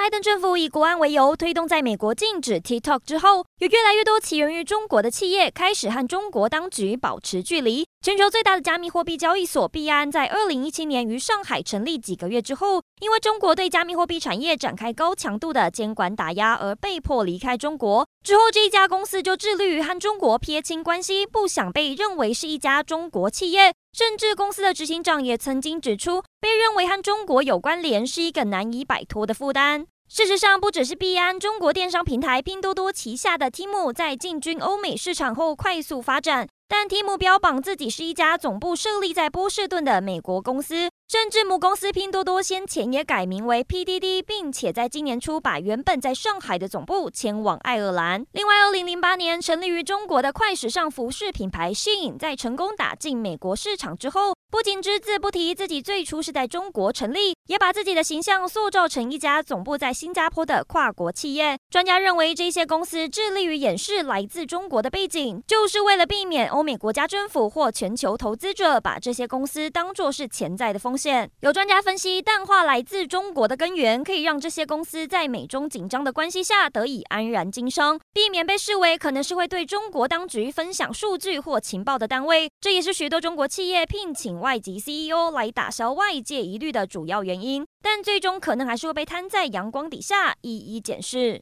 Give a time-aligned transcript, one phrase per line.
[0.00, 7.86] 拜登政府以国安为由推动在美国禁止 TikTok 之后，有越来越多起源于中国的企业开始和中国当局保持距离。
[8.00, 18.08] 全球最大的加密货币交易所币安在二零一七年于上海成立几个月之后，因为中国对加密货币产业展开高强度的监管打压而被迫离开中国。
[18.24, 23.74] 之后，这一家公司就致力于和中国撇清关系，不想被认为是一家中国企业。
[23.92, 29.84] 甚至公司的执行长也曾经指出，被认为和中国有关联是一个难以摆脱的负担。
[30.12, 40.90] 事实上，不只是币安，中国电商平台拼多多旗下的 Temu 在进军欧美市场后快速发展，但 Temu 标榜自己是一家总部设立在波士顿的美国公司。
[41.08, 48.26] 甚至母公司拼多多先前也改名为 PDD，并且在今年初把原本在上海的总部迁往爱尔兰。
[48.32, 61.56] 另外，二零零八年成立于中国的快时尚服饰品牌 SHEIN 在成功打进美国市场之后，不仅只字不提自己最初是在中国成立，也把自己的形象塑造成一家总部在新加坡的跨国企业。
[61.70, 71.30] 专家认为，这些公司致力于掩饰来自中国的背景，就是为了避免欧美国家政府或全球投资者把这些公司当作是潜在的风险。
[71.42, 82.50] 有专家分析，淡化来自中国的根源，可以让这些公司在美中紧张的关系下得以安然经商，避免被视为可能是会对中国当局分享数据或情报的单位。
[82.60, 87.64] 这也是许多中国企业聘请外籍 CEO 来打消外界疑虑的主要原因。
[87.82, 91.38] 但最终可能还是会被摊在阳光底下一一检视。